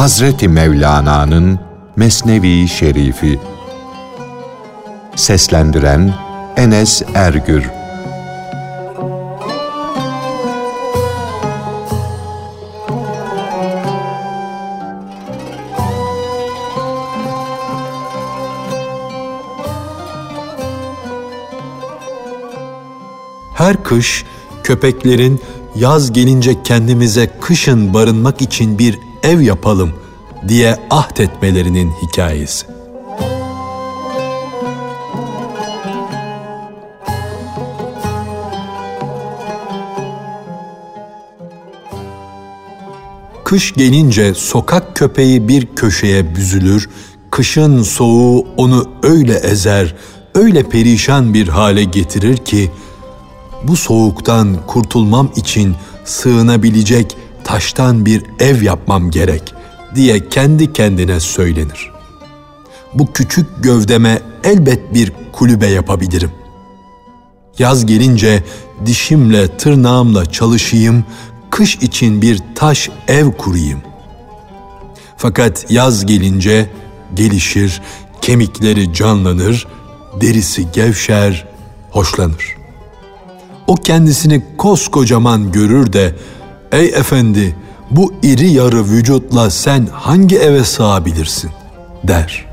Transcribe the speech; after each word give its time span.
Hazreti 0.00 0.48
Mevlana'nın 0.48 1.60
Mesnevi 1.96 2.68
Şerifi. 2.68 3.38
Seslendiren 5.16 6.14
Enes 6.56 7.02
Ergür. 7.14 7.64
Her 23.54 23.84
kış 23.84 24.24
köpeklerin 24.64 25.40
yaz 25.74 26.12
gelince 26.12 26.62
kendimize 26.62 27.30
kışın 27.40 27.94
barınmak 27.94 28.42
için 28.42 28.78
bir 28.78 29.09
ev 29.22 29.40
yapalım 29.40 29.92
diye 30.48 30.76
ahdetmelerinin 30.90 31.92
hikayesi. 32.02 32.66
Kış 43.44 43.74
gelince 43.74 44.34
sokak 44.34 44.96
köpeği 44.96 45.48
bir 45.48 45.66
köşeye 45.66 46.34
büzülür, 46.34 46.88
kışın 47.30 47.82
soğuğu 47.82 48.46
onu 48.56 48.90
öyle 49.02 49.34
ezer, 49.34 49.94
öyle 50.34 50.62
perişan 50.62 51.34
bir 51.34 51.48
hale 51.48 51.84
getirir 51.84 52.36
ki 52.36 52.70
bu 53.62 53.76
soğuktan 53.76 54.56
kurtulmam 54.66 55.30
için 55.36 55.74
sığınabilecek 56.04 57.16
taştan 57.50 58.06
bir 58.06 58.22
ev 58.40 58.62
yapmam 58.62 59.10
gerek 59.10 59.54
diye 59.94 60.28
kendi 60.28 60.72
kendine 60.72 61.20
söylenir. 61.20 61.90
Bu 62.94 63.12
küçük 63.12 63.46
gövdeme 63.62 64.22
elbet 64.44 64.94
bir 64.94 65.12
kulübe 65.32 65.66
yapabilirim. 65.66 66.30
Yaz 67.58 67.86
gelince 67.86 68.44
dişimle 68.86 69.56
tırnağımla 69.56 70.26
çalışayım, 70.26 71.04
kış 71.50 71.76
için 71.76 72.22
bir 72.22 72.40
taş 72.54 72.90
ev 73.08 73.32
kurayım. 73.32 73.80
Fakat 75.16 75.70
yaz 75.70 76.06
gelince 76.06 76.70
gelişir, 77.14 77.82
kemikleri 78.22 78.94
canlanır, 78.94 79.66
derisi 80.20 80.72
gevşer, 80.72 81.46
hoşlanır. 81.90 82.56
O 83.66 83.74
kendisini 83.74 84.42
koskocaman 84.56 85.52
görür 85.52 85.92
de, 85.92 86.14
''Ey 86.72 86.86
efendi, 86.86 87.56
bu 87.90 88.12
iri 88.22 88.50
yarı 88.50 88.84
vücutla 88.84 89.50
sen 89.50 89.86
hangi 89.92 90.38
eve 90.38 90.64
sığabilirsin?'' 90.64 91.50
der. 92.04 92.46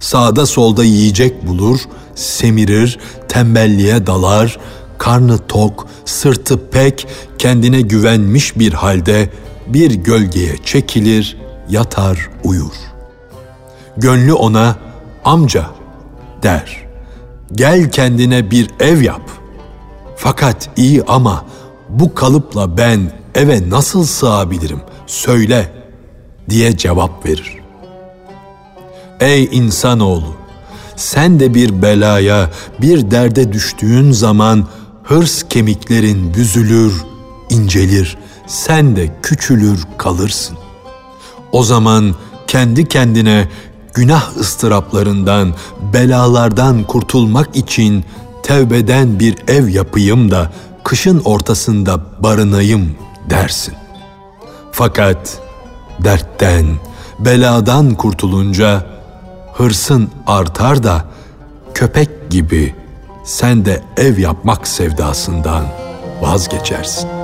Sağda 0.00 0.46
solda 0.46 0.84
yiyecek 0.84 1.46
bulur, 1.46 1.80
semirir, 2.14 2.98
tembelliğe 3.28 4.06
dalar, 4.06 4.58
karnı 4.98 5.38
tok, 5.38 5.86
sırtı 6.04 6.70
pek, 6.70 7.06
kendine 7.38 7.80
güvenmiş 7.80 8.58
bir 8.58 8.72
halde 8.72 9.30
bir 9.66 9.90
gölgeye 9.90 10.56
çekilir, 10.64 11.36
yatar, 11.68 12.30
uyur. 12.44 12.74
Gönlü 13.96 14.32
ona, 14.32 14.76
amca 15.24 15.66
der, 16.42 16.86
gel 17.52 17.90
kendine 17.90 18.50
bir 18.50 18.70
ev 18.80 19.02
yap.'' 19.02 19.36
Fakat 20.16 20.68
iyi 20.76 21.02
ama 21.02 21.44
bu 21.88 22.14
kalıpla 22.14 22.78
ben 22.78 23.12
eve 23.34 23.70
nasıl 23.70 24.04
sığabilirim? 24.04 24.80
Söyle 25.06 25.72
diye 26.48 26.76
cevap 26.76 27.26
verir. 27.26 27.58
Ey 29.20 29.48
insanoğlu, 29.52 30.34
sen 30.96 31.40
de 31.40 31.54
bir 31.54 31.82
belaya, 31.82 32.50
bir 32.80 33.10
derde 33.10 33.52
düştüğün 33.52 34.12
zaman 34.12 34.66
hırs 35.02 35.42
kemiklerin 35.48 36.34
büzülür, 36.34 37.04
incelir, 37.50 38.18
sen 38.46 38.96
de 38.96 39.10
küçülür 39.22 39.80
kalırsın. 39.98 40.56
O 41.52 41.62
zaman 41.62 42.14
kendi 42.46 42.88
kendine 42.88 43.48
günah 43.94 44.36
ıstıraplarından, 44.36 45.54
belalardan 45.92 46.84
kurtulmak 46.84 47.56
için 47.56 48.04
tevbeden 48.42 49.20
bir 49.20 49.36
ev 49.48 49.68
yapayım 49.68 50.30
da 50.30 50.52
kışın 50.86 51.20
ortasında 51.24 52.00
barınayım 52.20 52.96
dersin. 53.30 53.74
Fakat 54.72 55.38
dertten, 56.04 56.66
beladan 57.18 57.94
kurtulunca 57.94 58.86
hırsın 59.54 60.10
artar 60.26 60.82
da 60.82 61.04
köpek 61.74 62.30
gibi 62.30 62.74
sen 63.24 63.64
de 63.64 63.82
ev 63.96 64.18
yapmak 64.18 64.68
sevdasından 64.68 65.64
vazgeçersin.'' 66.22 67.16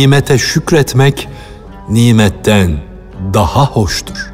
Nimete 0.00 0.38
şükretmek 0.38 1.28
nimetten 1.88 2.80
daha 3.34 3.66
hoştur. 3.66 4.32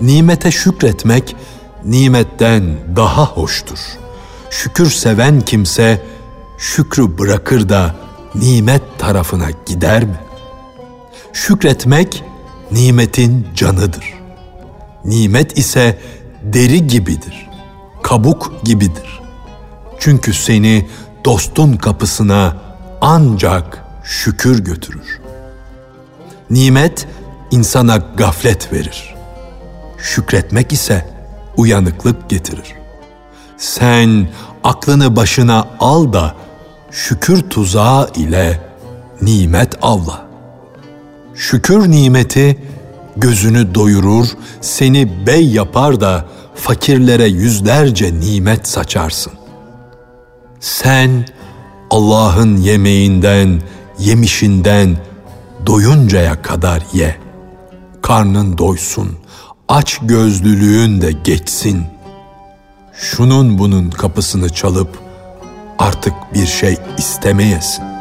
Nimete 0.00 0.50
şükretmek 0.50 1.36
nimetten 1.84 2.76
daha 2.96 3.26
hoştur. 3.26 3.78
Şükür 4.50 4.90
seven 4.90 5.40
kimse 5.40 6.02
şükrü 6.58 7.18
bırakır 7.18 7.68
da 7.68 7.94
nimet 8.34 8.82
tarafına 8.98 9.48
gider 9.66 10.04
mi? 10.04 10.20
Şükretmek 11.32 12.24
nimetin 12.70 13.46
canıdır. 13.54 14.15
Nimet 15.06 15.58
ise 15.58 15.98
deri 16.42 16.86
gibidir, 16.86 17.48
kabuk 18.02 18.52
gibidir. 18.64 19.20
Çünkü 19.98 20.34
seni 20.34 20.86
dostun 21.24 21.72
kapısına 21.72 22.56
ancak 23.00 23.84
şükür 24.04 24.64
götürür. 24.64 25.20
Nimet 26.50 27.06
insana 27.50 27.96
gaflet 27.96 28.72
verir. 28.72 29.14
Şükretmek 29.98 30.72
ise 30.72 31.06
uyanıklık 31.56 32.30
getirir. 32.30 32.74
Sen 33.56 34.28
aklını 34.64 35.16
başına 35.16 35.68
al 35.80 36.12
da 36.12 36.34
şükür 36.90 37.42
tuzağı 37.50 38.10
ile 38.16 38.60
nimet 39.22 39.74
avla. 39.82 40.26
Şükür 41.34 41.90
nimeti 41.90 42.58
gözünü 43.16 43.74
doyurur, 43.74 44.26
seni 44.60 45.26
bey 45.26 45.48
yapar 45.48 46.00
da 46.00 46.24
fakirlere 46.54 47.26
yüzlerce 47.26 48.20
nimet 48.20 48.68
saçarsın. 48.68 49.32
Sen 50.60 51.26
Allah'ın 51.90 52.56
yemeğinden, 52.56 53.60
yemişinden 53.98 54.96
doyuncaya 55.66 56.42
kadar 56.42 56.82
ye. 56.92 57.16
Karnın 58.02 58.58
doysun, 58.58 59.18
aç 59.68 59.98
gözlülüğün 60.02 61.00
de 61.00 61.12
geçsin. 61.12 61.82
Şunun 62.92 63.58
bunun 63.58 63.90
kapısını 63.90 64.48
çalıp 64.48 64.98
artık 65.78 66.14
bir 66.34 66.46
şey 66.46 66.76
istemeyesin. 66.98 67.95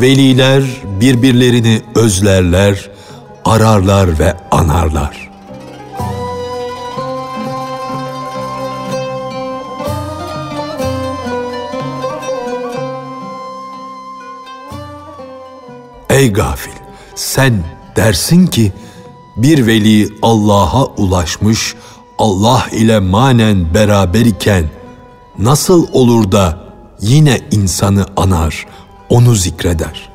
Veliler 0.00 0.62
birbirlerini 1.00 1.82
özlerler, 1.94 2.90
ararlar 3.44 4.18
ve 4.18 4.36
anarlar. 4.50 5.30
Ey 16.10 16.32
gafil, 16.32 16.70
sen 17.14 17.64
dersin 17.96 18.46
ki 18.46 18.72
bir 19.36 19.66
veli 19.66 20.08
Allah'a 20.22 20.84
ulaşmış, 20.84 21.74
Allah 22.18 22.66
ile 22.72 22.98
manen 22.98 23.74
beraber 23.74 24.20
iken 24.20 24.64
nasıl 25.38 25.86
olur 25.92 26.32
da 26.32 26.58
yine 27.00 27.40
insanı 27.50 28.06
anar, 28.16 28.66
onu 29.10 29.34
zikreder. 29.34 30.08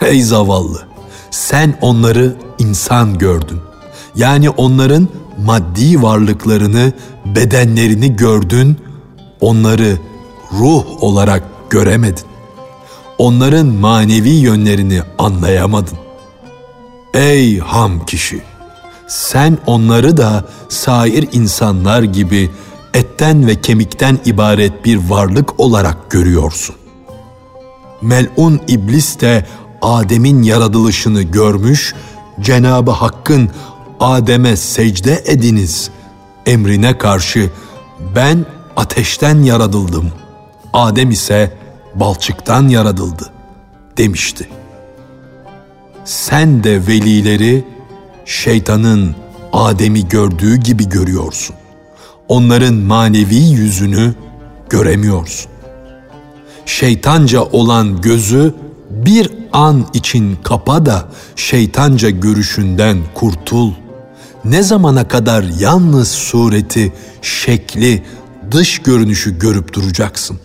Ey 0.00 0.22
zavallı, 0.22 0.82
sen 1.30 1.78
onları 1.80 2.36
insan 2.58 3.18
gördün. 3.18 3.60
Yani 4.16 4.50
onların 4.50 5.08
maddi 5.44 6.02
varlıklarını, 6.02 6.92
bedenlerini 7.24 8.16
gördün, 8.16 8.76
onları 9.40 9.98
ruh 10.52 10.84
olarak 11.00 11.42
göremedin. 11.70 12.24
Onların 13.18 13.66
manevi 13.66 14.30
yönlerini 14.30 15.02
anlayamadın. 15.18 15.98
Ey 17.14 17.58
ham 17.58 18.06
kişi! 18.06 18.42
Sen 19.08 19.58
onları 19.66 20.16
da 20.16 20.44
sair 20.68 21.28
insanlar 21.32 22.02
gibi 22.02 22.50
etten 22.94 23.46
ve 23.46 23.60
kemikten 23.60 24.18
ibaret 24.24 24.84
bir 24.84 24.96
varlık 24.96 25.60
olarak 25.60 26.10
görüyorsun. 26.10 26.76
Melun 28.02 28.60
iblis 28.68 29.20
de 29.20 29.46
Adem'in 29.82 30.42
yaratılışını 30.42 31.22
görmüş, 31.22 31.94
Cenabı 32.40 32.90
Hakk'ın 32.90 33.50
Adem'e 34.00 34.56
secde 34.56 35.22
ediniz 35.26 35.90
emrine 36.46 36.98
karşı 36.98 37.50
ben 38.16 38.46
ateşten 38.76 39.42
yaratıldım. 39.42 40.12
Adem 40.72 41.10
ise 41.10 41.56
balçıktan 41.94 42.68
yaratıldı 42.68 43.32
demişti. 43.96 44.48
Sen 46.04 46.64
de 46.64 46.86
velileri 46.86 47.64
şeytanın 48.24 49.16
Adem'i 49.52 50.08
gördüğü 50.08 50.56
gibi 50.56 50.88
görüyorsun. 50.88 51.56
Onların 52.28 52.74
manevi 52.74 53.36
yüzünü 53.36 54.14
göremiyorsun. 54.70 55.50
Şeytanca 56.66 57.42
olan 57.42 58.00
gözü 58.00 58.54
bir 58.90 59.30
an 59.52 59.86
için 59.94 60.38
kapa 60.44 60.86
da 60.86 61.08
şeytanca 61.36 62.10
görüşünden 62.10 62.98
kurtul. 63.14 63.72
Ne 64.44 64.62
zamana 64.62 65.08
kadar 65.08 65.44
yalnız 65.60 66.08
sureti, 66.08 66.92
şekli, 67.22 68.02
dış 68.50 68.78
görünüşü 68.78 69.38
görüp 69.38 69.72
duracaksın? 69.72 70.38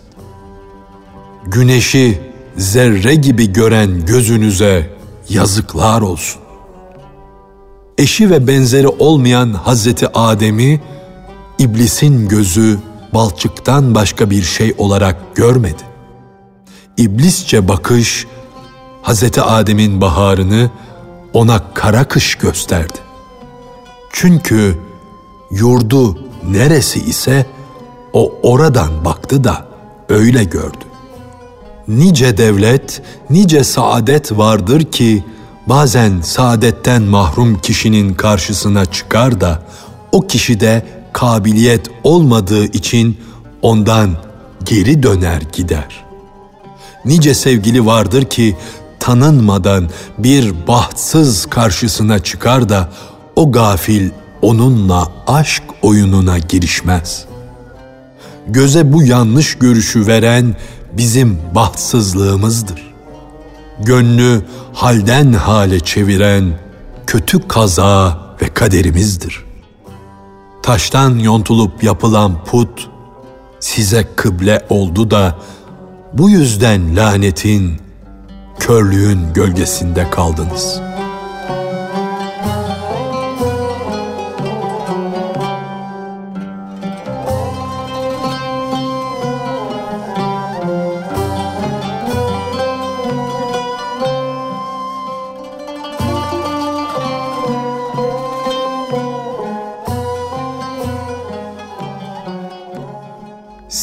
Güneşi 1.45 2.19
zerre 2.57 3.15
gibi 3.15 3.53
gören 3.53 4.05
gözünüze 4.05 4.89
yazıklar 5.29 6.01
olsun. 6.01 6.41
Eşi 7.97 8.29
ve 8.29 8.47
benzeri 8.47 8.87
olmayan 8.87 9.53
Hazreti 9.53 10.07
Adem'i 10.07 10.81
iblisin 11.59 12.27
gözü 12.27 12.79
balçıktan 13.13 13.95
başka 13.95 14.29
bir 14.29 14.43
şey 14.43 14.73
olarak 14.77 15.35
görmedi. 15.35 15.88
İblisçe 16.99 17.67
bakış 17.67 18.27
Hazreti 19.01 19.41
Adem'in 19.41 20.01
baharını 20.01 20.69
ona 21.33 21.73
kara 21.73 22.07
kış 22.07 22.35
gösterdi. 22.35 22.97
Çünkü 24.11 24.79
yurdu 25.51 26.19
neresi 26.49 26.99
ise 26.99 27.45
o 28.13 28.33
oradan 28.43 29.05
baktı 29.05 29.43
da 29.43 29.67
öyle 30.09 30.43
gördü. 30.43 30.85
Nice 31.87 32.37
devlet, 32.37 33.01
nice 33.29 33.63
saadet 33.63 34.31
vardır 34.31 34.83
ki 34.83 35.23
bazen 35.67 36.21
saadetten 36.21 37.01
mahrum 37.01 37.59
kişinin 37.59 38.13
karşısına 38.13 38.85
çıkar 38.85 39.41
da 39.41 39.63
o 40.11 40.27
kişide 40.27 40.85
kabiliyet 41.13 41.87
olmadığı 42.03 42.65
için 42.65 43.17
ondan 43.61 44.17
geri 44.65 45.03
döner 45.03 45.41
gider. 45.53 46.08
Nice 47.05 47.33
sevgili 47.33 47.85
vardır 47.85 48.25
ki 48.25 48.57
tanınmadan 48.99 49.89
bir 50.17 50.67
bahtsız 50.67 51.45
karşısına 51.45 52.19
çıkar 52.19 52.69
da 52.69 52.89
o 53.35 53.51
gafil 53.51 54.09
onunla 54.41 55.11
aşk 55.27 55.63
oyununa 55.81 56.39
girişmez. 56.39 57.25
Göze 58.47 58.93
bu 58.93 59.03
yanlış 59.03 59.57
görüşü 59.57 60.07
veren 60.07 60.55
bizim 60.93 61.39
bahtsızlığımızdır. 61.55 62.93
Gönlü 63.79 64.45
halden 64.73 65.33
hale 65.33 65.79
çeviren 65.79 66.53
kötü 67.07 67.47
kaza 67.47 68.19
ve 68.41 68.53
kaderimizdir. 68.53 69.45
Taştan 70.63 71.19
yontulup 71.19 71.83
yapılan 71.83 72.43
put 72.45 72.89
size 73.59 74.07
kıble 74.15 74.65
oldu 74.69 75.11
da 75.11 75.35
bu 76.13 76.29
yüzden 76.29 76.95
lanetin, 76.95 77.81
körlüğün 78.59 79.33
gölgesinde 79.33 80.09
kaldınız.'' 80.09 80.89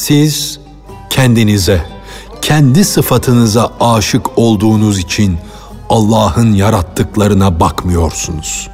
Siz 0.07 0.59
kendinize, 1.09 1.81
kendi 2.47 2.85
sıfatınıza 2.85 3.71
aşık 3.79 4.37
olduğunuz 4.37 4.99
için 4.99 5.37
Allah'ın 5.89 6.53
yarattıklarına 6.53 7.59
bakmıyorsunuz. 7.59 8.69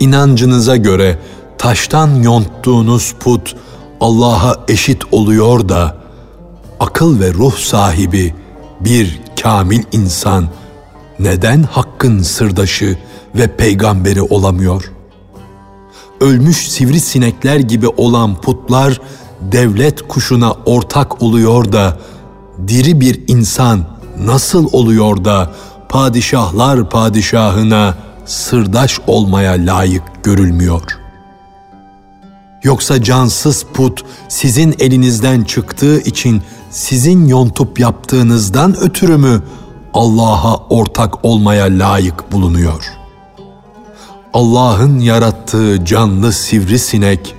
İnancınıza 0.00 0.76
göre 0.76 1.18
taştan 1.58 2.22
yonttuğunuz 2.22 3.14
put 3.20 3.56
Allah'a 4.00 4.56
eşit 4.68 5.02
oluyor 5.12 5.68
da 5.68 5.96
akıl 6.80 7.20
ve 7.20 7.32
ruh 7.32 7.56
sahibi 7.56 8.34
bir 8.80 9.20
kamil 9.42 9.82
insan 9.92 10.48
neden 11.20 11.62
hakkın 11.62 12.22
sırdaşı 12.22 12.98
ve 13.34 13.56
peygamberi 13.56 14.22
olamıyor? 14.22 14.92
Ölmüş 16.20 16.70
sivrisinekler 16.70 17.60
gibi 17.60 17.88
olan 17.88 18.40
putlar 18.40 19.00
devlet 19.40 20.08
kuşuna 20.08 20.52
ortak 20.52 21.22
oluyor 21.22 21.72
da 21.72 21.98
diri 22.68 23.00
bir 23.00 23.20
insan 23.28 23.84
nasıl 24.18 24.68
oluyor 24.72 25.24
da 25.24 25.52
padişahlar 25.88 26.90
padişahına 26.90 27.94
sırdaş 28.26 29.00
olmaya 29.06 29.52
layık 29.52 30.02
görülmüyor? 30.22 30.82
Yoksa 32.62 33.02
cansız 33.02 33.66
put 33.74 34.04
sizin 34.28 34.74
elinizden 34.78 35.44
çıktığı 35.44 36.00
için 36.00 36.42
sizin 36.70 37.28
yontup 37.28 37.80
yaptığınızdan 37.80 38.76
ötürü 38.80 39.16
mü 39.16 39.42
Allah'a 39.94 40.56
ortak 40.56 41.24
olmaya 41.24 41.64
layık 41.64 42.32
bulunuyor? 42.32 42.92
Allah'ın 44.34 44.98
yarattığı 44.98 45.84
canlı 45.84 46.32
sivrisinek 46.32 47.34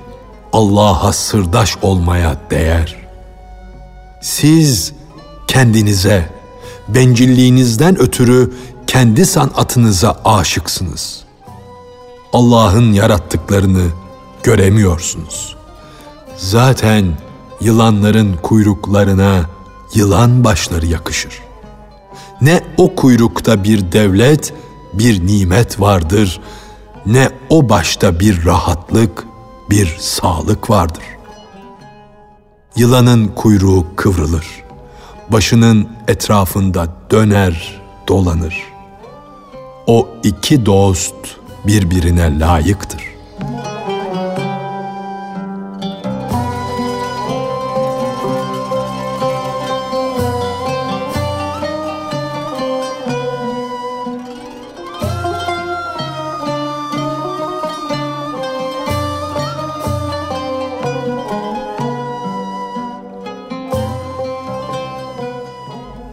Allah'a 0.53 1.13
sırdaş 1.13 1.77
olmaya 1.81 2.37
değer. 2.51 2.95
Siz 4.21 4.93
kendinize, 5.47 6.29
bencilliğinizden 6.87 7.99
ötürü 7.99 8.53
kendi 8.87 9.25
sanatınıza 9.25 10.21
aşıksınız. 10.25 11.23
Allah'ın 12.33 12.93
yarattıklarını 12.93 13.87
göremiyorsunuz. 14.43 15.55
Zaten 16.37 17.05
yılanların 17.61 18.37
kuyruklarına 18.43 19.45
yılan 19.93 20.43
başları 20.43 20.85
yakışır. 20.85 21.50
Ne 22.41 22.61
o 22.77 22.95
kuyrukta 22.95 23.63
bir 23.63 23.91
devlet, 23.91 24.53
bir 24.93 25.27
nimet 25.27 25.79
vardır, 25.79 26.39
ne 27.05 27.29
o 27.49 27.69
başta 27.69 28.19
bir 28.19 28.45
rahatlık, 28.45 29.25
bir 29.69 29.95
sağlık 29.99 30.69
vardır. 30.69 31.03
Yılanın 32.75 33.27
kuyruğu 33.27 33.85
kıvrılır, 33.95 34.47
başının 35.29 35.89
etrafında 36.07 36.87
döner, 37.11 37.81
dolanır. 38.07 38.55
O 39.87 40.07
iki 40.23 40.65
dost 40.65 41.15
birbirine 41.67 42.39
layıktır. 42.39 43.10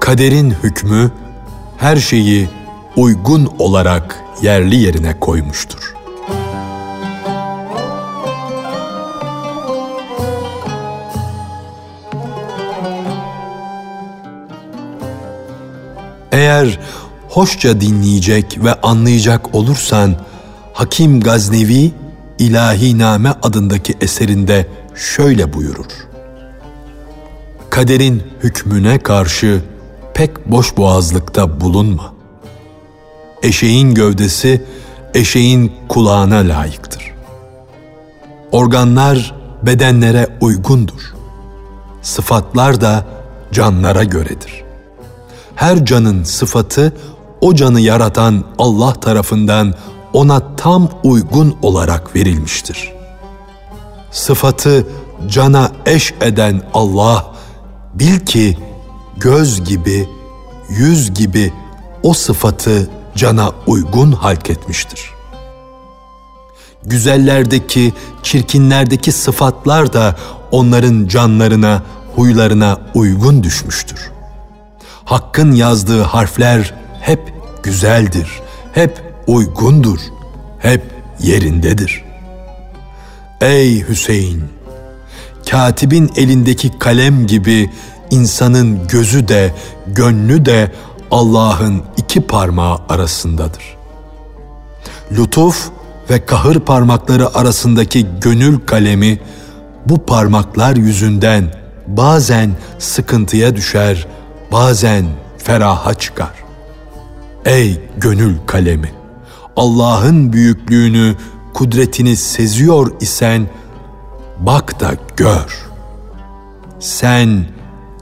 Kaderin 0.08 0.54
hükmü 0.62 1.10
her 1.76 1.96
şeyi 1.96 2.48
uygun 2.96 3.52
olarak 3.58 4.24
yerli 4.42 4.76
yerine 4.76 5.20
koymuştur. 5.20 5.94
Eğer 16.32 16.80
hoşça 17.28 17.80
dinleyecek 17.80 18.64
ve 18.64 18.74
anlayacak 18.74 19.54
olursan 19.54 20.16
Hakim 20.72 21.20
Gaznevi 21.20 21.92
İlahi 22.38 22.98
Name 22.98 23.32
adındaki 23.42 23.94
eserinde 24.00 24.66
şöyle 24.94 25.52
buyurur. 25.52 26.08
Kaderin 27.70 28.22
hükmüne 28.42 28.98
karşı 28.98 29.62
pek 30.18 30.50
boş 30.50 30.76
boğazlıkta 30.76 31.60
bulunma. 31.60 32.14
Eşeğin 33.42 33.94
gövdesi 33.94 34.64
eşeğin 35.14 35.72
kulağına 35.88 36.36
layıktır. 36.36 37.14
Organlar 38.52 39.34
bedenlere 39.62 40.38
uygundur. 40.40 41.14
Sıfatlar 42.02 42.80
da 42.80 43.06
canlara 43.52 44.04
göredir. 44.04 44.64
Her 45.54 45.84
canın 45.84 46.24
sıfatı 46.24 46.92
o 47.40 47.54
canı 47.54 47.80
yaratan 47.80 48.44
Allah 48.58 48.92
tarafından 48.92 49.74
ona 50.12 50.56
tam 50.56 50.88
uygun 51.04 51.56
olarak 51.62 52.16
verilmiştir. 52.16 52.92
Sıfatı 54.10 54.86
cana 55.28 55.70
eş 55.86 56.14
eden 56.20 56.62
Allah 56.74 57.26
bil 57.94 58.18
ki 58.20 58.67
göz 59.20 59.64
gibi, 59.64 60.08
yüz 60.68 61.14
gibi 61.14 61.52
o 62.02 62.14
sıfatı 62.14 62.90
cana 63.16 63.52
uygun 63.66 64.12
halk 64.12 64.50
etmiştir. 64.50 65.10
Güzellerdeki, 66.84 67.92
çirkinlerdeki 68.22 69.12
sıfatlar 69.12 69.92
da 69.92 70.16
onların 70.50 71.06
canlarına, 71.06 71.82
huylarına 72.16 72.80
uygun 72.94 73.42
düşmüştür. 73.42 74.10
Hakkın 75.04 75.52
yazdığı 75.52 76.02
harfler 76.02 76.74
hep 77.00 77.32
güzeldir, 77.62 78.28
hep 78.72 79.02
uygundur, 79.26 79.98
hep 80.58 80.82
yerindedir. 81.20 82.04
Ey 83.40 83.88
Hüseyin! 83.88 84.44
Katibin 85.50 86.10
elindeki 86.16 86.78
kalem 86.78 87.26
gibi 87.26 87.70
insanın 88.10 88.88
gözü 88.88 89.28
de 89.28 89.54
gönlü 89.86 90.44
de 90.46 90.72
Allah'ın 91.10 91.82
iki 91.96 92.20
parmağı 92.20 92.78
arasındadır. 92.88 93.76
Lütuf 95.12 95.68
ve 96.10 96.26
kahır 96.26 96.60
parmakları 96.60 97.34
arasındaki 97.36 98.06
gönül 98.20 98.58
kalemi 98.66 99.20
bu 99.86 100.06
parmaklar 100.06 100.76
yüzünden 100.76 101.52
bazen 101.86 102.50
sıkıntıya 102.78 103.56
düşer, 103.56 104.06
bazen 104.52 105.06
feraha 105.38 105.94
çıkar. 105.94 106.34
Ey 107.44 107.80
gönül 107.96 108.36
kalemi! 108.46 108.92
Allah'ın 109.56 110.32
büyüklüğünü, 110.32 111.16
kudretini 111.54 112.16
seziyor 112.16 112.92
isen 113.00 113.46
bak 114.38 114.80
da 114.80 114.90
gör. 115.16 115.68
Sen 116.80 117.44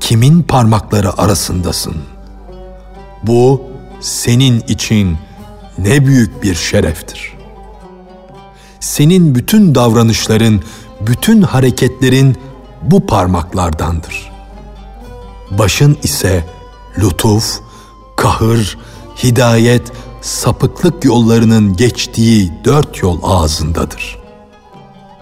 kimin 0.06 0.42
parmakları 0.42 1.20
arasındasın? 1.20 1.96
Bu 3.22 3.62
senin 4.00 4.60
için 4.60 5.16
ne 5.78 6.06
büyük 6.06 6.42
bir 6.42 6.54
şereftir. 6.54 7.32
Senin 8.80 9.34
bütün 9.34 9.74
davranışların, 9.74 10.62
bütün 11.00 11.42
hareketlerin 11.42 12.36
bu 12.82 13.06
parmaklardandır. 13.06 14.32
Başın 15.50 15.98
ise 16.02 16.44
lütuf, 16.98 17.60
kahır, 18.16 18.78
hidayet, 19.22 19.92
sapıklık 20.20 21.04
yollarının 21.04 21.76
geçtiği 21.76 22.52
dört 22.64 23.02
yol 23.02 23.18
ağzındadır. 23.22 24.18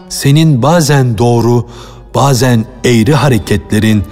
Senin 0.08 0.62
bazen 0.62 1.18
doğru, 1.18 1.68
bazen 2.14 2.64
eğri 2.84 3.14
hareketlerin 3.14 4.04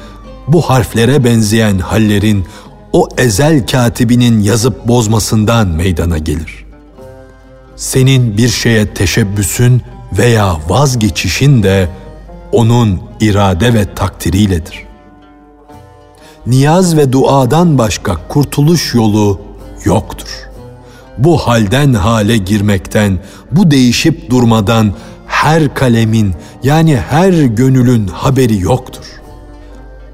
bu 0.49 0.63
harflere 0.63 1.25
benzeyen 1.25 1.79
hallerin 1.79 2.45
o 2.93 3.09
ezel 3.19 3.67
katibinin 3.67 4.41
yazıp 4.41 4.89
bozmasından 4.89 5.69
meydana 5.69 6.19
gelir. 6.19 6.65
Senin 7.77 8.37
bir 8.37 8.49
şeye 8.49 8.95
teşebbüsün 8.95 9.83
veya 10.19 10.57
vazgeçişin 10.69 11.63
de 11.63 11.89
onun 12.53 13.01
irade 13.21 13.75
ve 13.75 13.95
takdiriyledir. 13.95 14.87
Niyaz 16.47 16.97
ve 16.97 17.13
duadan 17.13 17.79
başka 17.79 18.17
kurtuluş 18.29 18.95
yolu 18.95 19.41
yoktur. 19.85 20.29
Bu 21.19 21.39
halden 21.39 21.93
hale 21.93 22.37
girmekten, 22.37 23.19
bu 23.51 23.71
değişip 23.71 24.31
durmadan 24.31 24.95
her 25.27 25.75
kalemin 25.75 26.35
yani 26.63 26.97
her 26.97 27.33
gönülün 27.33 28.09
haberi 28.09 28.61
yoktur 28.61 29.22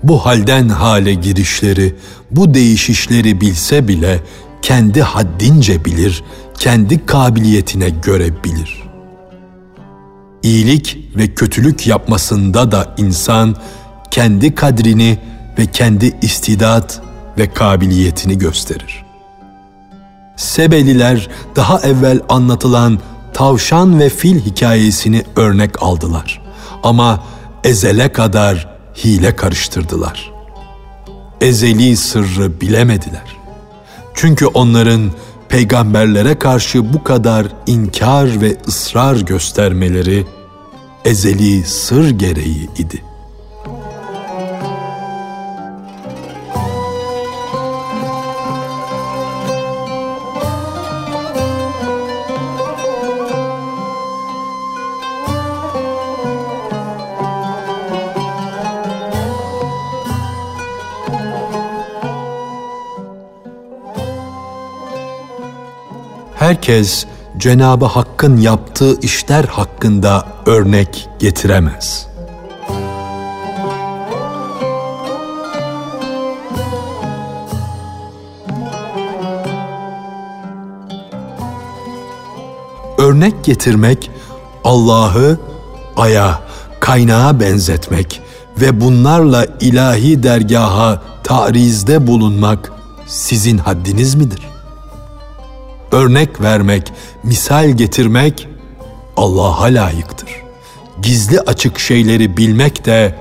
bu 0.03 0.27
halden 0.27 0.69
hale 0.69 1.15
girişleri, 1.15 1.97
bu 2.31 2.55
değişişleri 2.55 3.41
bilse 3.41 3.89
bile 3.89 4.21
kendi 4.63 5.03
haddince 5.03 5.85
bilir, 5.85 6.25
kendi 6.59 7.07
kabiliyetine 7.07 7.91
göre 7.91 8.45
bilir. 8.45 8.83
İyilik 10.43 10.99
ve 11.17 11.35
kötülük 11.35 11.87
yapmasında 11.87 12.73
da 12.73 12.95
insan 12.97 13.57
kendi 14.11 14.55
kadrini 14.55 15.19
ve 15.59 15.67
kendi 15.67 16.19
istidat 16.23 17.03
ve 17.39 17.53
kabiliyetini 17.53 18.39
gösterir. 18.39 19.05
Sebeliler 20.37 21.29
daha 21.57 21.81
evvel 21.81 22.21
anlatılan 22.29 22.99
tavşan 23.35 24.01
ve 24.01 24.09
fil 24.09 24.41
hikayesini 24.41 25.23
örnek 25.37 25.83
aldılar. 25.83 26.43
Ama 26.83 27.25
ezele 27.65 28.13
kadar 28.13 28.78
hile 29.05 29.37
karıştırdılar. 29.37 30.33
Ezeli 31.41 31.97
sırrı 31.97 32.61
bilemediler. 32.61 33.37
Çünkü 34.15 34.47
onların 34.47 35.11
peygamberlere 35.49 36.39
karşı 36.39 36.93
bu 36.93 37.05
kadar 37.05 37.47
inkar 37.67 38.41
ve 38.41 38.57
ısrar 38.67 39.17
göstermeleri 39.17 40.27
ezeli 41.05 41.65
sır 41.65 42.11
gereği 42.11 42.69
idi. 42.79 43.08
Herkes 66.49 67.07
Cenabı 67.39 67.85
Hakk'ın 67.85 68.37
yaptığı 68.37 69.01
işler 69.01 69.45
hakkında 69.45 70.27
örnek 70.47 71.09
getiremez. 71.19 72.07
Örnek 82.99 83.45
getirmek 83.45 84.11
Allah'ı 84.65 85.39
aya, 85.97 86.41
kaynağa 86.81 87.41
benzetmek 87.41 88.21
ve 88.61 88.81
bunlarla 88.81 89.47
ilahi 89.61 90.23
dergaha 90.23 91.03
tarizde 91.25 92.07
bulunmak 92.07 92.73
sizin 93.07 93.59
haddiniz 93.59 94.15
midir? 94.15 94.48
Örnek 95.93 96.41
vermek, 96.41 96.93
misal 97.23 97.71
getirmek 97.71 98.49
Allah'a 99.17 99.65
layıktır. 99.65 100.31
Gizli 101.03 101.41
açık 101.41 101.79
şeyleri 101.79 102.37
bilmek 102.37 102.85
de 102.85 103.15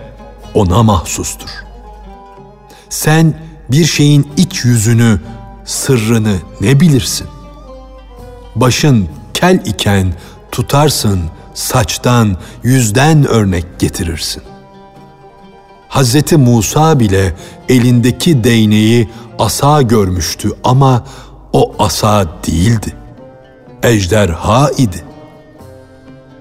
ona 0.53 0.83
mahsustur. 0.83 1.49
Sen 2.89 3.33
bir 3.71 3.85
şeyin 3.85 4.27
iç 4.37 4.65
yüzünü, 4.65 5.21
sırrını 5.65 6.35
ne 6.61 6.79
bilirsin? 6.79 7.27
Başın 8.55 9.09
kel 9.33 9.61
iken 9.65 10.13
tutarsın, 10.51 11.21
saçtan, 11.53 12.37
yüzden 12.63 13.27
örnek 13.27 13.79
getirirsin. 13.79 14.43
Hz. 15.89 16.31
Musa 16.31 16.99
bile 16.99 17.33
elindeki 17.69 18.43
değneği 18.43 19.09
asa 19.39 19.81
görmüştü 19.81 20.51
ama 20.63 21.05
o 21.53 21.75
asa 21.79 22.25
değildi. 22.47 22.93
Ejderha 23.83 24.71
idi. 24.77 25.03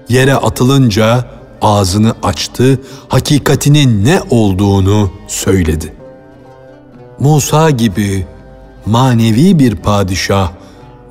Yere 0.09 0.35
atılınca 0.35 1.25
ağzını 1.61 2.15
açtı, 2.23 2.81
hakikatinin 3.09 4.05
ne 4.05 4.21
olduğunu 4.29 5.11
söyledi. 5.27 5.93
Musa 7.19 7.69
gibi 7.69 8.27
manevi 8.85 9.59
bir 9.59 9.75
padişah 9.75 10.51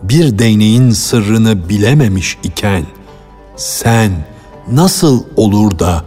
bir 0.02 0.38
değneğin 0.38 0.90
sırrını 0.90 1.68
bilememiş 1.68 2.38
iken 2.42 2.86
sen 3.56 4.12
nasıl 4.72 5.24
olur 5.36 5.78
da 5.78 6.04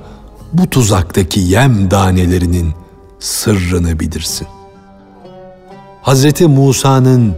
bu 0.53 0.69
tuzaktaki 0.69 1.39
yem 1.39 1.91
danelerinin 1.91 2.73
sırrını 3.19 3.99
bilirsin? 3.99 4.47
Hz. 6.03 6.41
Musa'nın 6.41 7.35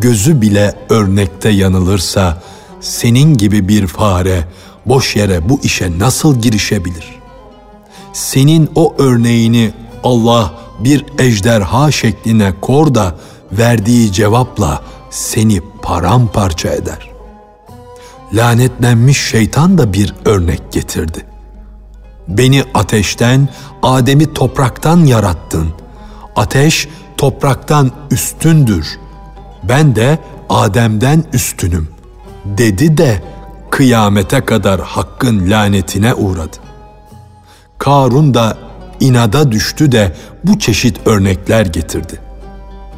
gözü 0.00 0.40
bile 0.40 0.74
örnekte 0.88 1.48
yanılırsa 1.48 2.42
senin 2.80 3.36
gibi 3.36 3.68
bir 3.68 3.86
fare 3.86 4.44
boş 4.86 5.16
yere 5.16 5.48
bu 5.48 5.60
işe 5.62 5.98
nasıl 5.98 6.40
girişebilir? 6.40 7.20
Senin 8.12 8.70
o 8.74 8.94
örneğini 8.98 9.72
Allah 10.04 10.54
bir 10.78 11.04
ejderha 11.18 11.90
şekline 11.90 12.52
kor 12.60 12.94
da 12.94 13.16
verdiği 13.52 14.12
cevapla 14.12 14.82
seni 15.10 15.60
paramparça 15.82 16.68
eder. 16.68 17.10
Lanetlenmiş 18.32 19.28
şeytan 19.28 19.78
da 19.78 19.92
bir 19.92 20.14
örnek 20.24 20.72
getirdi. 20.72 21.26
Beni 22.28 22.64
ateşten, 22.74 23.48
Adem'i 23.82 24.34
topraktan 24.34 25.04
yarattın. 25.04 25.68
Ateş 26.36 26.88
topraktan 27.16 27.90
üstündür. 28.10 28.98
Ben 29.62 29.96
de 29.96 30.18
Adem'den 30.48 31.24
üstünüm. 31.32 31.88
Dedi 32.44 32.96
de 32.96 33.22
kıyamete 33.70 34.40
kadar 34.40 34.80
hakkın 34.80 35.50
lanetine 35.50 36.14
uğradı. 36.14 36.56
Karun 37.78 38.34
da 38.34 38.58
inada 39.00 39.52
düştü 39.52 39.92
de 39.92 40.16
bu 40.44 40.58
çeşit 40.58 41.06
örnekler 41.06 41.66
getirdi. 41.66 42.20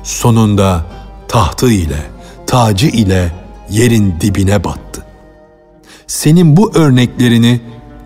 Sonunda 0.02 0.86
tahtı 1.28 1.70
ile, 1.70 2.02
tacı 2.46 2.86
ile 2.86 3.32
yerin 3.70 4.14
dibine 4.20 4.64
battı. 4.64 5.04
Senin 6.06 6.56
bu 6.56 6.72
örneklerini 6.74 7.60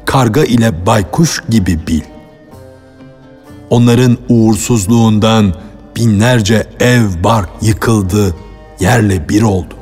karga 0.04 0.44
ile 0.44 0.86
baykuş 0.86 1.42
gibi 1.48 1.86
bil. 1.86 2.02
Onların 3.70 4.18
uğursuzluğundan 4.28 5.54
binlerce 5.96 6.66
ev 6.80 7.02
bark 7.24 7.48
yıkıldı, 7.62 8.34
yerle 8.80 9.28
bir 9.28 9.42
oldu. 9.42 9.74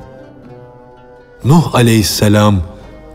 Nuh 1.44 1.74
aleyhisselam 1.74 2.62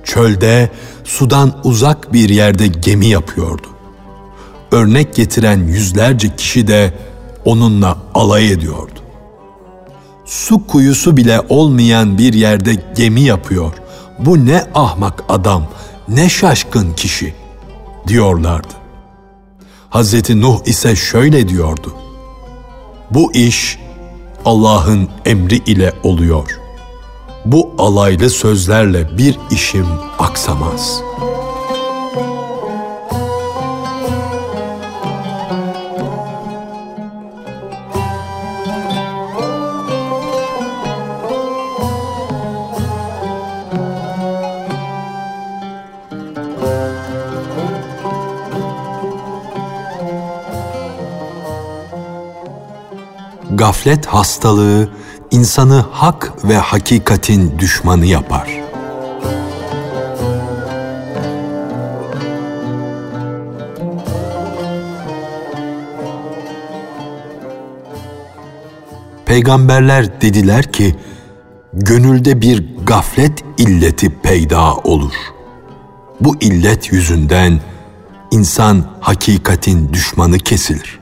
çölde 0.03 0.71
sudan 1.03 1.53
uzak 1.63 2.13
bir 2.13 2.29
yerde 2.29 2.67
gemi 2.67 3.05
yapıyordu. 3.05 3.67
Örnek 4.71 5.15
getiren 5.15 5.57
yüzlerce 5.67 6.35
kişi 6.35 6.67
de 6.67 6.93
onunla 7.45 7.97
alay 8.13 8.51
ediyordu. 8.51 8.99
Su 10.25 10.67
kuyusu 10.67 11.17
bile 11.17 11.41
olmayan 11.49 12.17
bir 12.17 12.33
yerde 12.33 12.75
gemi 12.95 13.21
yapıyor. 13.21 13.73
Bu 14.19 14.45
ne 14.45 14.63
ahmak 14.75 15.23
adam, 15.29 15.67
ne 16.07 16.29
şaşkın 16.29 16.93
kişi 16.93 17.33
diyorlardı. 18.07 18.73
Hazreti 19.89 20.41
Nuh 20.41 20.59
ise 20.65 20.95
şöyle 20.95 21.49
diyordu. 21.49 21.93
Bu 23.11 23.33
iş 23.33 23.79
Allah'ın 24.45 25.09
emri 25.25 25.57
ile 25.57 25.93
oluyor. 26.03 26.59
Bu 27.45 27.71
alaylı 27.77 28.29
sözlerle 28.29 29.17
bir 29.17 29.37
işim 29.51 29.85
aksamaz.'' 30.19 31.09
Gaflet 53.59 54.05
hastalığı 54.05 54.89
insanı 55.31 55.85
hak 55.91 56.33
ve 56.43 56.57
hakikatin 56.57 57.59
düşmanı 57.59 58.05
yapar. 58.05 58.49
Peygamberler 69.25 70.21
dediler 70.21 70.71
ki, 70.71 70.95
gönülde 71.73 72.41
bir 72.41 72.77
gaflet 72.85 73.43
illeti 73.57 74.09
peyda 74.21 74.75
olur. 74.75 75.13
Bu 76.21 76.35
illet 76.41 76.91
yüzünden 76.91 77.59
insan 78.31 78.85
hakikatin 78.99 79.93
düşmanı 79.93 80.37
kesilir 80.37 80.98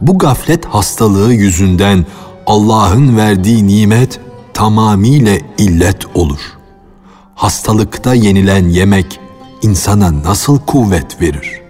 bu 0.00 0.18
gaflet 0.18 0.64
hastalığı 0.64 1.32
yüzünden 1.32 2.06
Allah'ın 2.46 3.16
verdiği 3.16 3.66
nimet 3.66 4.20
tamamiyle 4.54 5.40
illet 5.58 6.16
olur. 6.16 6.40
Hastalıkta 7.34 8.14
yenilen 8.14 8.68
yemek 8.68 9.20
insana 9.62 10.22
nasıl 10.22 10.58
kuvvet 10.58 11.20
verir? 11.20 11.60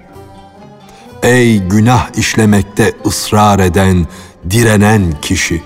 Ey 1.22 1.58
günah 1.58 2.18
işlemekte 2.18 2.92
ısrar 3.06 3.58
eden, 3.58 4.06
direnen 4.50 5.12
kişi! 5.22 5.62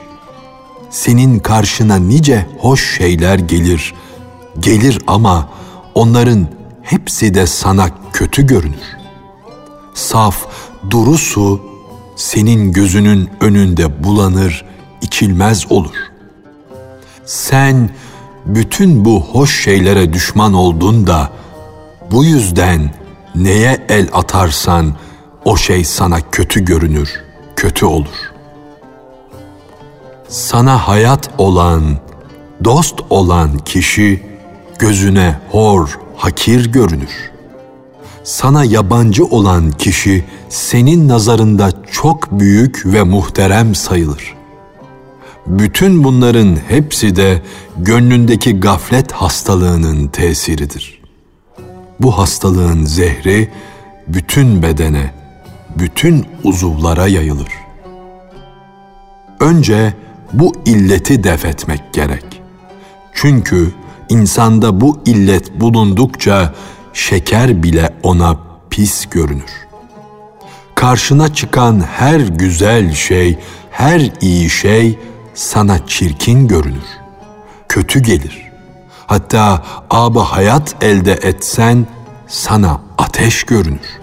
Senin 0.90 1.38
karşına 1.38 1.96
nice 1.96 2.46
hoş 2.58 2.96
şeyler 2.96 3.38
gelir, 3.38 3.94
gelir 4.60 4.98
ama 5.06 5.48
onların 5.94 6.46
hepsi 6.82 7.34
de 7.34 7.46
sana 7.46 7.88
kötü 8.12 8.46
görünür. 8.46 8.96
Saf, 9.94 10.46
duru 10.90 11.18
su 11.18 11.69
senin 12.20 12.72
gözünün 12.72 13.30
önünde 13.40 14.04
bulanır, 14.04 14.64
içilmez 15.02 15.72
olur. 15.72 15.94
Sen 17.24 17.90
bütün 18.46 19.04
bu 19.04 19.20
hoş 19.20 19.64
şeylere 19.64 20.12
düşman 20.12 20.52
oldun 20.52 21.06
da 21.06 21.30
bu 22.10 22.24
yüzden 22.24 22.94
neye 23.34 23.86
el 23.88 24.08
atarsan 24.12 24.94
o 25.44 25.56
şey 25.56 25.84
sana 25.84 26.20
kötü 26.32 26.64
görünür, 26.64 27.20
kötü 27.56 27.86
olur. 27.86 28.32
Sana 30.28 30.88
hayat 30.88 31.30
olan, 31.38 31.82
dost 32.64 33.00
olan 33.10 33.58
kişi 33.58 34.22
gözüne 34.78 35.38
hor, 35.50 35.98
hakir 36.16 36.72
görünür 36.72 37.30
sana 38.24 38.64
yabancı 38.64 39.24
olan 39.24 39.70
kişi 39.70 40.24
senin 40.50 41.08
nazarında 41.08 41.70
çok 41.92 42.40
büyük 42.40 42.86
ve 42.86 43.02
muhterem 43.02 43.74
sayılır. 43.74 44.34
Bütün 45.46 46.04
bunların 46.04 46.56
hepsi 46.68 47.16
de 47.16 47.42
gönlündeki 47.78 48.60
gaflet 48.60 49.12
hastalığının 49.12 50.08
tesiridir. 50.08 51.00
Bu 52.00 52.18
hastalığın 52.18 52.84
zehri 52.84 53.48
bütün 54.08 54.62
bedene, 54.62 55.14
bütün 55.78 56.26
uzuvlara 56.44 57.06
yayılır. 57.06 57.52
Önce 59.40 59.94
bu 60.32 60.52
illeti 60.64 61.24
def 61.24 61.44
etmek 61.44 61.92
gerek. 61.92 62.42
Çünkü 63.14 63.72
insanda 64.08 64.80
bu 64.80 65.00
illet 65.06 65.60
bulundukça 65.60 66.54
şeker 66.92 67.62
bile 67.62 67.94
ona 68.02 68.38
pis 68.70 69.06
görünür. 69.06 69.69
Karşına 70.80 71.34
çıkan 71.34 71.80
her 71.80 72.20
güzel 72.20 72.94
şey, 72.94 73.38
her 73.70 74.10
iyi 74.20 74.50
şey 74.50 74.98
sana 75.34 75.86
çirkin 75.86 76.48
görünür. 76.48 76.88
kötü 77.68 78.00
gelir. 78.00 78.50
Hatta 79.06 79.62
abı 79.90 80.18
hayat 80.18 80.84
elde 80.84 81.12
etsen 81.12 81.86
sana 82.28 82.80
ateş 82.98 83.44
görünür. 83.44 84.00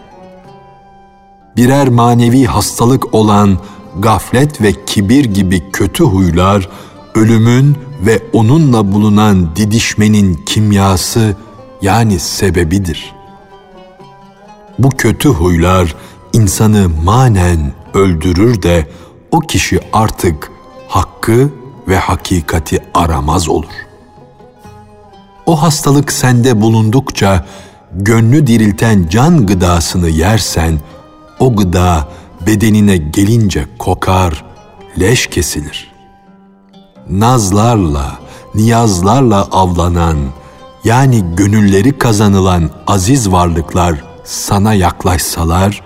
Birer 1.56 1.88
manevi 1.90 2.46
hastalık 2.46 3.13
olan 3.13 3.58
gaflet 4.00 4.62
ve 4.62 4.86
kibir 4.86 5.26
gibi 5.26 5.72
kötü 5.72 6.04
huylar 6.04 6.70
ölümün 7.16 7.78
ve 8.06 8.24
onunla 8.34 8.92
bulunan 8.92 9.56
didişmenin 9.56 10.34
kimyası 10.46 11.36
yani 11.82 12.20
sebebidir. 12.20 13.13
Bu 14.80 14.90
kötü 14.90 15.30
huylar 15.30 15.96
insanı 16.38 16.89
manen 17.04 17.73
öldürür 17.93 18.62
de 18.62 18.88
o 19.32 19.39
kişi 19.39 19.80
artık 19.93 20.52
hakkı 20.88 21.50
ve 21.88 21.97
hakikati 21.97 22.80
aramaz 22.93 23.50
olur. 23.50 23.73
O 25.45 25.62
hastalık 25.62 26.12
sende 26.12 26.62
bulundukça 26.62 27.45
gönlü 27.91 28.47
dirilten 28.47 29.08
can 29.10 29.45
gıdasını 29.45 30.10
yersen 30.10 30.80
o 31.39 31.56
gıda 31.56 32.08
bedenine 32.45 32.97
gelince 32.97 33.65
kokar, 33.80 34.45
leş 35.00 35.28
kesilir. 35.28 35.91
Nazlarla, 37.10 38.19
niyazlarla 38.56 39.47
avlanan, 39.52 40.17
yani 40.84 41.23
gönülleri 41.36 41.97
kazanılan 41.97 42.69
aziz 42.88 43.32
varlıklar 43.32 44.04
sana 44.23 44.73
yaklaşsalar, 44.73 45.82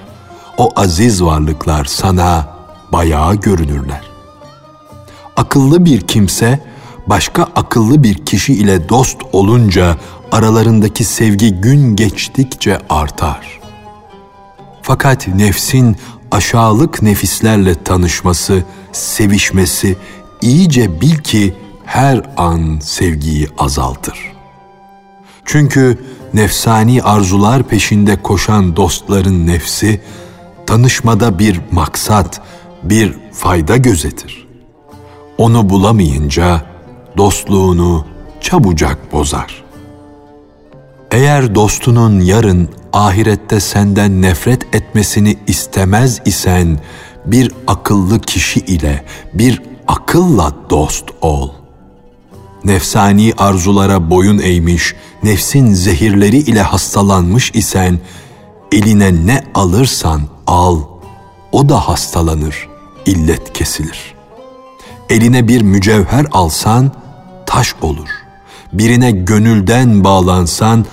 o 0.57 0.71
aziz 0.75 1.23
varlıklar 1.23 1.85
sana 1.85 2.47
bayağı 2.91 3.35
görünürler. 3.35 4.01
Akıllı 5.35 5.85
bir 5.85 6.01
kimse, 6.01 6.59
başka 7.07 7.43
akıllı 7.43 8.03
bir 8.03 8.25
kişi 8.25 8.53
ile 8.53 8.89
dost 8.89 9.17
olunca 9.31 9.97
aralarındaki 10.31 11.03
sevgi 11.03 11.53
gün 11.53 11.95
geçtikçe 11.95 12.77
artar. 12.89 13.59
Fakat 14.81 15.27
nefsin 15.27 15.97
aşağılık 16.31 17.01
nefislerle 17.01 17.83
tanışması, 17.83 18.63
sevişmesi 18.91 19.97
iyice 20.41 21.01
bil 21.01 21.17
ki 21.17 21.55
her 21.85 22.21
an 22.37 22.79
sevgiyi 22.83 23.47
azaltır. 23.57 24.31
Çünkü 25.45 25.97
nefsani 26.33 27.03
arzular 27.03 27.63
peşinde 27.63 28.21
koşan 28.21 28.75
dostların 28.75 29.47
nefsi 29.47 30.01
tanışmada 30.71 31.39
bir 31.39 31.61
maksat, 31.71 32.41
bir 32.83 33.15
fayda 33.31 33.77
gözetir. 33.77 34.47
Onu 35.37 35.69
bulamayınca 35.69 36.61
dostluğunu 37.17 38.05
çabucak 38.41 39.13
bozar. 39.13 39.63
Eğer 41.11 41.55
dostunun 41.55 42.19
yarın 42.19 42.69
ahirette 42.93 43.59
senden 43.59 44.21
nefret 44.21 44.75
etmesini 44.75 45.37
istemez 45.47 46.21
isen 46.25 46.79
bir 47.25 47.51
akıllı 47.67 48.19
kişi 48.21 48.59
ile 48.59 49.05
bir 49.33 49.61
akılla 49.87 50.55
dost 50.69 51.05
ol. 51.21 51.49
Nefsani 52.63 53.33
arzulara 53.37 54.09
boyun 54.09 54.39
eğmiş, 54.39 54.95
nefsin 55.23 55.73
zehirleri 55.73 56.37
ile 56.37 56.61
hastalanmış 56.61 57.51
isen 57.53 57.99
eline 58.71 59.25
ne 59.25 59.43
alırsan 59.53 60.21
al, 60.47 60.79
o 61.51 61.69
da 61.69 61.87
hastalanır, 61.87 62.69
illet 63.05 63.53
kesilir. 63.53 64.15
Eline 65.09 65.47
bir 65.47 65.61
mücevher 65.61 66.25
alsan 66.31 66.91
taş 67.45 67.75
olur. 67.81 68.09
Birine 68.73 69.11
gönülden 69.11 70.03
bağlansan 70.03 70.85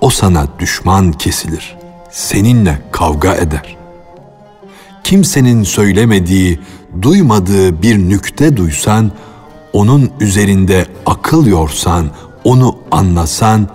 o 0.00 0.10
sana 0.10 0.46
düşman 0.58 1.12
kesilir. 1.12 1.76
Seninle 2.10 2.82
kavga 2.92 3.34
eder. 3.34 3.76
Kimsenin 5.04 5.62
söylemediği, 5.62 6.60
duymadığı 7.02 7.82
bir 7.82 7.98
nükte 7.98 8.56
duysan, 8.56 9.12
onun 9.72 10.10
üzerinde 10.20 10.86
akıl 11.06 11.46
yorsan, 11.46 12.10
onu 12.44 12.76
anlasan, 12.90 13.68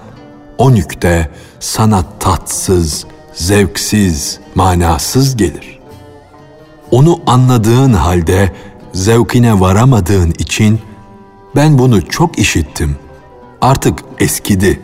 o 0.58 0.74
nükte 0.74 1.30
sana 1.60 2.04
tatsız, 2.20 3.06
zevksiz, 3.34 4.40
manasız 4.56 5.38
gelir. 5.38 5.80
Onu 6.92 7.22
anladığın 7.28 7.94
halde 7.94 8.52
zevkine 8.94 9.60
varamadığın 9.60 10.32
için 10.32 10.80
ben 11.56 11.78
bunu 11.78 12.08
çok 12.08 12.40
işittim. 12.40 12.98
Artık 13.62 14.00
eskidi. 14.20 14.82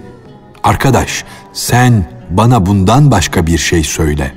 Arkadaş, 0.63 1.23
sen 1.53 2.09
bana 2.29 2.65
bundan 2.65 3.11
başka 3.11 3.47
bir 3.47 3.57
şey 3.57 3.83
söyle 3.83 4.33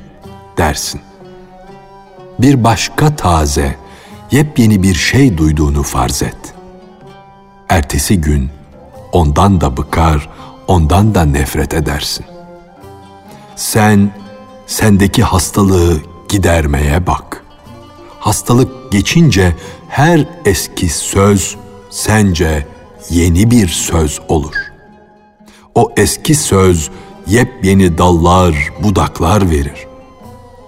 dersin. 0.59 1.01
Bir 2.39 2.65
başka 2.65 3.17
taze, 3.17 3.77
yepyeni 4.31 4.83
bir 4.83 4.95
şey 4.95 5.39
duyduğunu 5.39 5.83
farz 5.83 6.23
et. 6.23 6.55
Ertesi 7.69 8.21
gün 8.21 8.51
ondan 9.13 9.61
da 9.61 9.77
bıkar, 9.77 10.29
ondan 10.67 11.15
da 11.15 11.25
nefret 11.25 11.75
edersin. 11.75 12.27
Sen 13.59 14.11
sendeki 14.67 15.23
hastalığı 15.23 16.01
gidermeye 16.29 17.07
bak. 17.07 17.45
Hastalık 18.21 18.93
geçince 18.93 19.57
her 19.89 20.25
eski 20.45 20.89
söz 20.89 21.57
sence 21.91 22.67
yeni 23.11 23.51
bir 23.51 23.69
söz 23.69 24.21
olur. 24.29 24.55
O 25.75 25.93
eski 25.97 26.35
söz 26.35 26.91
yepyeni 27.27 27.99
dallar, 27.99 28.55
budaklar 28.83 29.51
verir. 29.51 29.87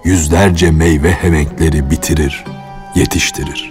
Yüzlerce 0.03 0.71
meyve 0.71 1.11
hevenkleri 1.11 1.91
bitirir, 1.91 2.45
yetiştirir. 2.95 3.70